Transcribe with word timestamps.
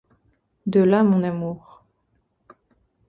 De 0.65 0.81
là 0.81 1.03
mon 1.03 1.21
amour. 1.21 1.83